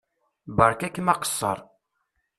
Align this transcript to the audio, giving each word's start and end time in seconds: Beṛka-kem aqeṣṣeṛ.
Beṛka-kem 0.55 1.07
aqeṣṣeṛ. 1.13 1.57